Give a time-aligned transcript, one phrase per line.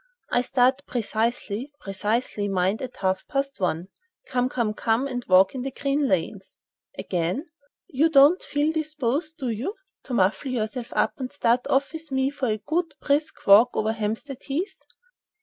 [0.31, 3.89] I start precisely—precisely, mind—at half past one.
[4.25, 6.57] Come, come, come and walk in the green lanes!"
[6.97, 7.45] Again:
[7.87, 9.75] "You don't feel disposed, do you,
[10.05, 13.91] to muffle yourself up and start off with me for a good, brisk walk over
[13.93, 14.79] Hampstead Heath?"